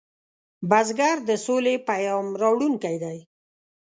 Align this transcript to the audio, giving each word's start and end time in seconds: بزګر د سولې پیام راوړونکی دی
بزګر 0.69 1.17
د 1.29 1.31
سولې 1.45 1.75
پیام 1.87 2.25
راوړونکی 2.41 2.95
دی 3.03 3.17